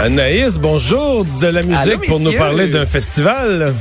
[0.00, 3.74] Anaïs, bonjour de la musique pour nous parler d'un festival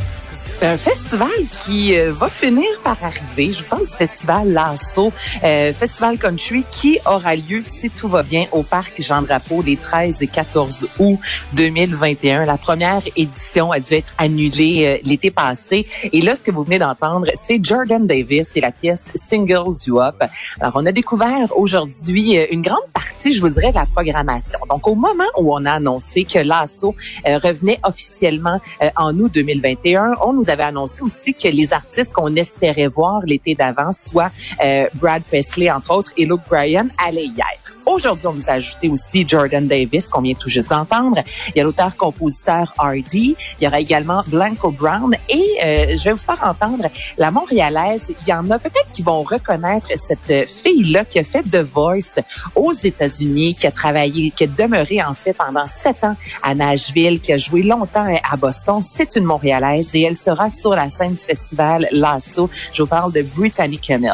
[0.61, 3.51] un festival qui euh, va finir par arriver.
[3.51, 5.11] Je vous parle du festival Lasso,
[5.43, 10.15] euh, festival country qui aura lieu, si tout va bien, au parc Jean-Drapeau les 13
[10.21, 11.19] et 14 août
[11.53, 12.45] 2021.
[12.45, 15.85] La première édition a dû être annulée euh, l'été passé.
[16.11, 20.01] Et là, ce que vous venez d'entendre, c'est Jordan Davis et la pièce Singles You
[20.01, 20.23] Up.
[20.59, 24.59] Alors, on a découvert aujourd'hui une grande partie, je vous dirais, de la programmation.
[24.69, 28.59] Donc, au moment où on a annoncé que Lasso revenait officiellement
[28.95, 33.55] en août 2021, on nous avait annoncé aussi que les artistes qu'on espérait voir l'été
[33.55, 34.31] d'avant, soit
[34.63, 37.76] euh, Brad Paisley, entre autres, et Luke Bryan, allaient y être.
[37.87, 41.21] Aujourd'hui, on vous a ajouté aussi Jordan Davis, qu'on vient tout juste d'entendre.
[41.47, 43.07] Il y a l'auteur-compositeur R.D.
[43.13, 45.15] Il y aura également Blanco Brown.
[45.29, 48.13] Et euh, je vais vous faire entendre la Montréalaise.
[48.21, 52.21] Il y en a peut-être qui vont reconnaître cette fille-là qui a fait The Voice
[52.55, 57.21] aux États-Unis, qui a travaillé, qui a demeuré en fait pendant sept ans à Nashville,
[57.21, 58.81] qui a joué longtemps à Boston.
[58.83, 62.49] C'est une Montréalaise et elle sera sur la scène du festival Lasso.
[62.73, 64.11] Je vous parle de Brittany Camille.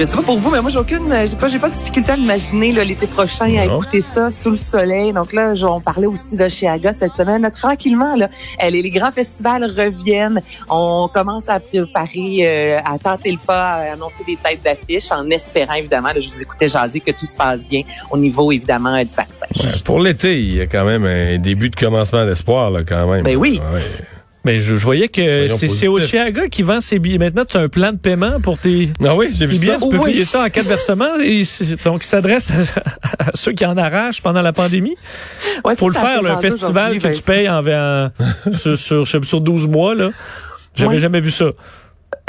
[0.00, 2.12] Je sais pas pour vous, mais moi j'ai aucune, j'ai pas, j'ai pas de difficulté
[2.12, 5.12] à m'imaginer l'été prochain à écouter ça sous le soleil.
[5.12, 7.46] Donc là, on parlait aussi d'Oshiaga cette semaine.
[7.50, 8.30] Tranquillement, là,
[8.62, 10.40] les, les grands festivals reviennent.
[10.70, 15.28] On commence à préparer, euh, à tenter le pas, à annoncer des têtes d'affiches, en
[15.28, 16.08] espérant évidemment.
[16.08, 19.46] Là, je vous écoutais jaser que tout se passe bien au niveau évidemment du vaccin.
[19.84, 23.22] pour l'été, il y a quand même un début de commencement d'espoir là, quand même.
[23.22, 23.60] Ben oui.
[24.44, 27.18] Mais je, voyais que c'est Oceaga qui vend ses billets.
[27.18, 29.78] Maintenant, tu as un plan de paiement pour tes, ah oui, j'ai vu billets.
[29.78, 29.86] Ça.
[29.86, 31.20] Tu peux payer ça en quatre versements.
[31.22, 31.42] Et
[31.84, 32.50] donc, il s'adresse
[33.18, 34.96] à, ceux qui en arrachent pendant la pandémie.
[35.68, 37.62] Il faut le faire, le festival que tu payes en,
[38.52, 39.94] sur, sur, sur 12 mois.
[39.94, 40.10] là.
[40.74, 41.50] J'avais jamais vu ça.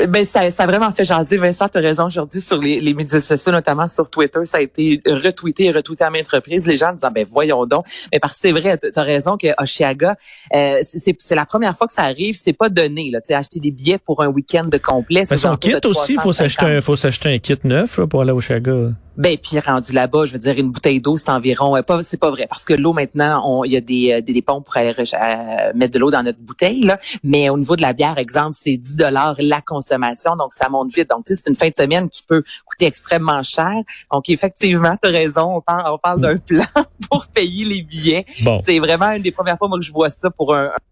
[0.07, 1.37] Ben ça, ça a vraiment fait jaser.
[1.37, 4.39] Vincent, tu as raison aujourd'hui sur les, les, médias sociaux, notamment sur Twitter.
[4.45, 6.65] Ça a été retweeté et retweeté à maintes reprises.
[6.65, 7.85] Les gens disant, ben voyons donc.
[8.11, 10.15] Mais parce que c'est vrai, tu as raison que Oshiaga,
[10.55, 12.35] euh, c'est la première fois que ça arrive.
[12.35, 13.11] C'est pas donné.
[13.11, 15.23] Là, acheter des billets pour un week-end de complet.
[15.29, 18.21] Mais son kit aussi, il faut s'acheter un, faut s'acheter un kit neuf là, pour
[18.21, 18.91] aller à Oshiaga.
[19.17, 22.19] Ben puis rendu là-bas, je veux dire une bouteille d'eau, c'est environ euh, pas c'est
[22.19, 24.77] pas vrai parce que l'eau maintenant, il y a des, euh, des, des pompes pour
[24.77, 28.17] aller euh, mettre de l'eau dans notre bouteille là, mais au niveau de la bière
[28.17, 31.09] exemple, c'est 10 dollars la consommation, donc ça monte vite.
[31.09, 33.73] Donc c'est une fin de semaine qui peut coûter extrêmement cher.
[34.13, 36.63] Donc effectivement, tu as raison, on parle on parle d'un plan
[37.09, 38.25] pour payer les billets.
[38.63, 40.90] C'est vraiment une des premières fois moi que je vois ça pour un, un,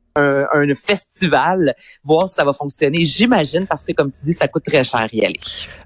[0.74, 3.06] festival, voir si ça va fonctionner.
[3.06, 5.40] J'imagine parce que, comme tu dis, ça coûte très cher y aller.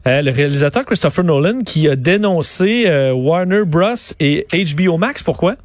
[0.07, 3.95] Euh, le réalisateur Christopher Nolan qui a dénoncé euh, Warner Bros.
[4.19, 5.23] et HBO Max.
[5.23, 5.55] Pourquoi?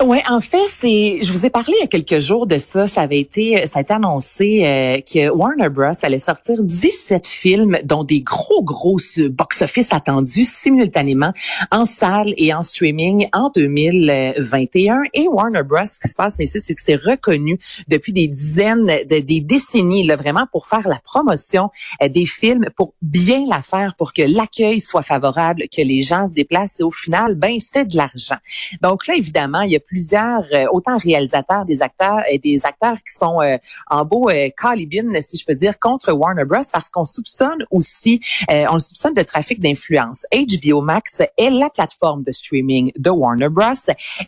[0.00, 1.18] Ouais, en fait, c'est.
[1.22, 2.86] Je vous ai parlé il y a quelques jours de ça.
[2.86, 7.78] Ça avait été, ça a été annoncé euh, que Warner Bros allait sortir 17 films,
[7.82, 8.98] dont des gros gros
[9.28, 11.32] box-office attendus simultanément
[11.72, 15.02] en salle et en streaming en 2021.
[15.14, 18.86] Et Warner Bros, ce qui se passe, messieurs, c'est que c'est reconnu depuis des dizaines,
[18.86, 21.70] de, des décennies, là, vraiment pour faire la promotion
[22.02, 26.28] euh, des films, pour bien la faire, pour que l'accueil soit favorable, que les gens
[26.28, 26.78] se déplacent.
[26.78, 28.38] Et au final, ben c'était de l'argent.
[28.80, 32.96] Donc là, évidemment, il y a plusieurs, euh, autant réalisateurs, des acteurs et des acteurs
[32.96, 33.56] qui sont euh,
[33.88, 36.60] en beau euh, calibine, si je peux dire, contre Warner Bros.
[36.72, 40.26] parce qu'on soupçonne aussi, on soupçonne de trafic d'influence.
[40.32, 43.72] HBO Max est la plateforme de streaming de Warner Bros.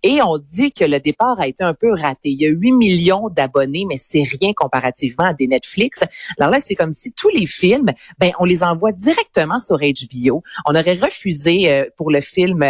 [0.02, 2.30] Et on dit que le départ a été un peu raté.
[2.30, 6.02] Il y a 8 millions d'abonnés, mais c'est rien comparativement à des Netflix.
[6.38, 10.42] Alors là, c'est comme si tous les films, ben, on les envoie directement sur HBO.
[10.66, 12.64] On aurait refusé pour le film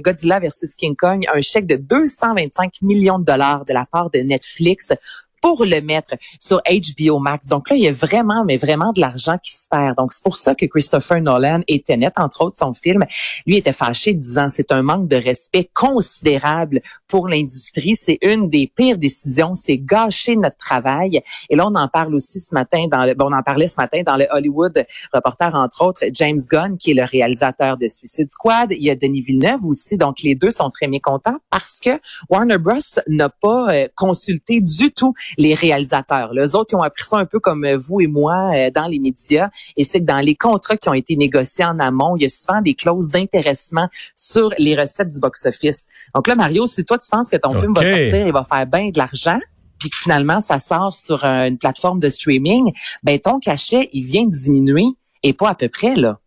[0.00, 4.20] Godzilla versus King Kong un chèque de 225 millions de dollars de la part de
[4.20, 4.92] Netflix
[5.40, 7.48] pour le mettre sur HBO Max.
[7.48, 9.96] Donc là, il y a vraiment, mais vraiment de l'argent qui se perd.
[9.96, 13.04] Donc c'est pour ça que Christopher Nolan et Tenet, entre autres son film,
[13.46, 17.94] lui était fâché disant c'est un manque de respect considérable pour l'industrie.
[17.96, 19.54] C'est une des pires décisions.
[19.54, 21.22] C'est gâcher notre travail.
[21.50, 23.76] Et là, on en parle aussi ce matin dans le, bon, on en parlait ce
[23.76, 28.30] matin dans le Hollywood Reporter, entre autres, James Gunn, qui est le réalisateur de Suicide
[28.30, 28.72] Squad.
[28.72, 29.96] Il y a Denis Villeneuve aussi.
[29.96, 32.78] Donc les deux sont très mécontents parce que Warner Bros.
[33.06, 36.32] n'a pas euh, consulté du tout les réalisateurs.
[36.32, 38.98] Les autres, ils ont appris ça un peu comme vous et moi euh, dans les
[38.98, 39.50] médias.
[39.76, 42.28] Et c'est que dans les contrats qui ont été négociés en amont, il y a
[42.28, 45.86] souvent des clauses d'intéressement sur les recettes du box-office.
[46.14, 48.66] Donc là, Mario, si toi, tu penses que ton film va sortir et va faire
[48.66, 49.38] bien de l'argent,
[49.78, 52.72] puis que finalement, ça sort sur euh, une plateforme de streaming,
[53.02, 54.86] ben ton cachet, il vient diminuer
[55.22, 56.18] et pas à peu près, là.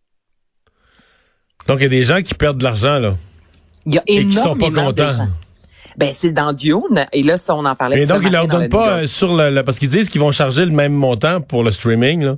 [1.68, 3.14] Donc, il y a des gens qui perdent de l'argent, là.
[3.86, 5.28] Il y a énormément et qui sont pas contents.
[5.98, 8.02] Ben c'est dans Dune et là ça on en parlait.
[8.02, 10.64] Et donc ils leur donnent pas euh, sur le, parce qu'ils disent qu'ils vont charger
[10.64, 12.36] le même montant pour le streaming là.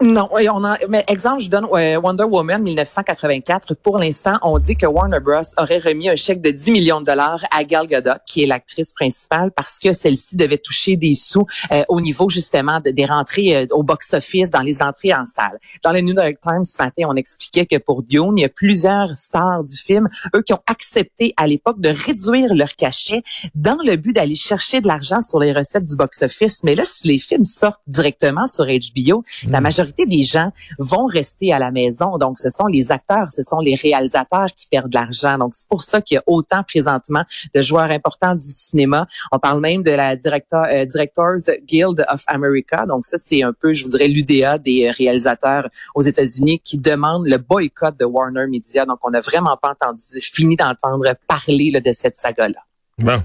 [0.00, 3.74] Non, on a, mais exemple, je donne Wonder Woman 1984.
[3.74, 5.40] Pour l'instant, on dit que Warner Bros.
[5.56, 8.92] aurait remis un chèque de 10 millions de dollars à Gal Gadot, qui est l'actrice
[8.92, 13.66] principale, parce que celle-ci devait toucher des sous euh, au niveau justement des rentrées euh,
[13.72, 15.58] au box-office, dans les entrées en salle.
[15.82, 18.48] Dans le New York Times ce matin, on expliquait que pour Dune, il y a
[18.48, 23.22] plusieurs stars du film, eux qui ont accepté à l'époque de réduire leur cachet
[23.56, 26.62] dans le but d'aller chercher de l'argent sur les recettes du box-office.
[26.62, 29.62] Mais là, si les films sortent directement sur HBO, la hmm.
[29.88, 32.18] Majorité des gens vont rester à la maison.
[32.18, 35.38] Donc, ce sont les acteurs, ce sont les réalisateurs qui perdent de l'argent.
[35.38, 37.24] Donc, c'est pour ça qu'il y a autant présentement
[37.54, 39.06] de joueurs importants du cinéma.
[39.32, 41.36] On parle même de la euh, Directors
[41.66, 42.86] Guild of America.
[42.86, 47.26] Donc, ça, c'est un peu, je vous dirais, l'UDA des réalisateurs aux États-Unis qui demande
[47.26, 48.84] le boycott de Warner Media.
[48.84, 52.60] Donc, on n'a vraiment pas entendu, fini d'entendre parler de cette saga-là.
[52.98, 53.22] Bon.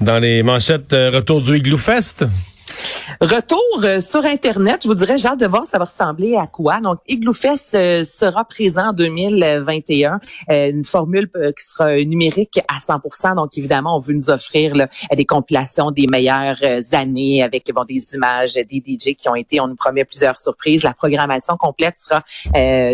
[0.00, 2.24] Dans les manchettes, euh, retour du Igloo Fest.
[3.20, 6.46] Retour euh, sur Internet, je vous dirais, j'ai hâte de voir ça va ressembler à
[6.46, 6.80] quoi.
[6.80, 13.36] Donc, Igloofest euh, sera présent en 2021, euh, une formule qui sera numérique à 100%
[13.36, 16.62] Donc, évidemment, on veut nous offrir là, des compilations des meilleures
[16.92, 20.82] années avec bon, des images, des DJ qui ont été, on nous promet plusieurs surprises.
[20.82, 22.22] La programmation complète sera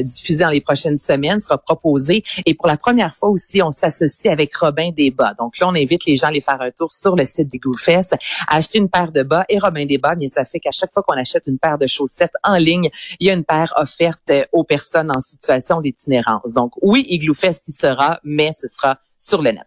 [0.02, 2.22] diffusée dans les prochaines semaines, sera proposée.
[2.46, 5.34] Et pour la première fois aussi, on s'associe avec Robin Desbas.
[5.38, 8.16] Donc là, on invite les gens à aller faire un tour sur le site d'Igloofest,
[8.48, 11.16] à acheter une paire de bas et Desbas, mais ça fait qu'à chaque fois qu'on
[11.16, 12.88] achète une paire de chaussettes en ligne,
[13.18, 16.52] il y a une paire offerte euh, aux personnes en situation d'itinérance.
[16.52, 19.66] Donc oui, Igloo Fest y sera, mais ce sera sur le net.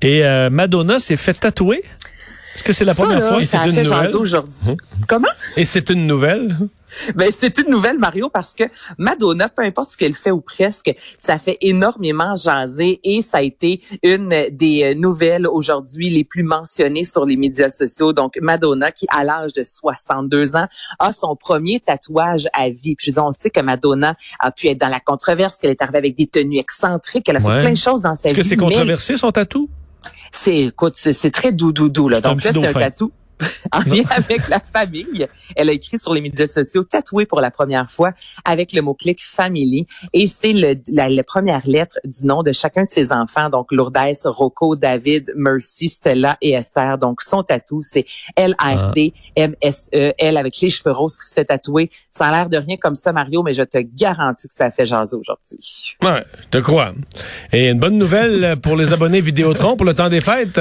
[0.00, 1.82] Et euh, Madonna s'est fait tatouer?
[2.54, 3.40] Est-ce que c'est la première fois?
[3.40, 4.16] Et c'est une nouvelle?
[4.16, 4.58] aujourd'hui.
[4.66, 4.76] Hum.
[5.06, 5.28] Comment?
[5.56, 6.56] Et c'est une nouvelle?
[7.14, 8.64] Ben, c'est une nouvelle, Mario, parce que
[8.98, 13.42] Madonna, peu importe ce qu'elle fait ou presque, ça fait énormément jaser et ça a
[13.42, 18.12] été une des euh, nouvelles aujourd'hui les plus mentionnées sur les médias sociaux.
[18.12, 20.66] Donc, Madonna, qui à l'âge de 62 ans,
[20.98, 22.94] a son premier tatouage à vie.
[22.94, 25.82] Puis, je dis, on sait que Madonna a pu être dans la controverse, qu'elle est
[25.82, 28.28] arrivée avec des tenues excentriques, elle a fait plein de choses dans sa vie.
[28.28, 29.68] Est-ce que c'est controversé, son tatou?
[30.32, 32.20] C'est, écoute, c'est très doudou doux, là.
[32.20, 33.12] Donc là, c'est un tatou.
[33.72, 35.26] en lien avec la famille.
[35.56, 38.12] Elle a écrit sur les médias sociaux, tatoué pour la première fois
[38.44, 39.86] avec le mot-clic family.
[40.12, 43.50] Et c'est le, la, première lettre du nom de chacun de ses enfants.
[43.50, 46.98] Donc, Lourdes, Rocco, David, Mercy, Stella et Esther.
[46.98, 48.04] Donc, son tatou, c'est
[48.36, 50.12] L-R-D-M-S-E.
[50.18, 51.90] Elle avec les cheveux roses qui se fait tatouer.
[52.10, 54.86] Ça a l'air de rien comme ça, Mario, mais je te garantis que ça fait
[54.86, 55.96] jaser aujourd'hui.
[56.02, 56.92] Ouais, je te crois.
[57.52, 60.60] Et une bonne nouvelle pour les abonnés Vidéotron pour le temps des fêtes?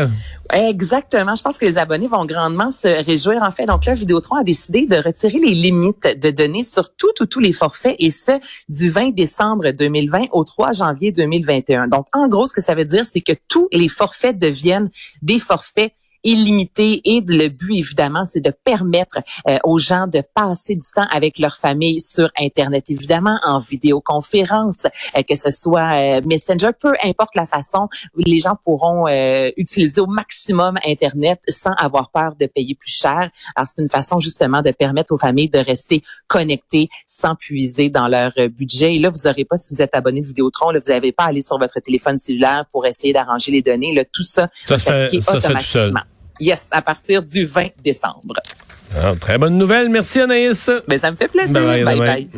[0.51, 1.35] Exactement.
[1.35, 3.43] Je pense que les abonnés vont grandement se réjouir.
[3.43, 7.11] En fait, donc là, Vidéotron a décidé de retirer les limites de données sur tout
[7.21, 8.31] ou tous les forfaits et ce,
[8.67, 11.87] du 20 décembre 2020 au 3 janvier 2021.
[11.87, 14.89] Donc, en gros, ce que ça veut dire, c'est que tous les forfaits deviennent
[15.21, 20.75] des forfaits illimité et le but évidemment c'est de permettre euh, aux gens de passer
[20.75, 22.89] du temps avec leur famille sur internet.
[22.89, 24.85] Évidemment en vidéoconférence
[25.15, 29.07] euh, que ce soit euh, Messenger peu importe la façon les gens pourront
[29.57, 33.29] utiliser au maximum internet sans avoir peur de payer plus cher.
[33.55, 38.07] Alors c'est une façon justement de permettre aux familles de rester connectées sans puiser dans
[38.07, 38.95] leur budget.
[38.95, 41.25] Et là vous n'aurez pas si vous êtes abonné de Vidéotron là vous n'avez pas
[41.25, 44.03] à aller sur votre téléphone cellulaire pour essayer d'arranger les données là.
[44.11, 46.01] Tout ça, ça fait, ça automatiquement
[46.39, 48.35] Yes, à partir du 20 décembre.
[48.95, 49.89] Ah, très bonne nouvelle.
[49.89, 50.71] Merci Anaïs.
[50.87, 51.53] Ben, ça me fait plaisir.
[51.85, 51.97] bye.
[51.97, 52.29] bye.